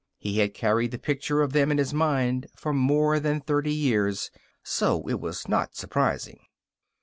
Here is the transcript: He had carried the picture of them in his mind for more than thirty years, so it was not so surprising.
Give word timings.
He 0.17 0.39
had 0.39 0.55
carried 0.55 0.89
the 0.89 0.97
picture 0.97 1.43
of 1.43 1.53
them 1.53 1.69
in 1.69 1.77
his 1.77 1.93
mind 1.93 2.47
for 2.55 2.73
more 2.73 3.19
than 3.19 3.39
thirty 3.39 3.71
years, 3.71 4.31
so 4.63 5.07
it 5.07 5.19
was 5.19 5.47
not 5.47 5.75
so 5.75 5.81
surprising. 5.81 6.39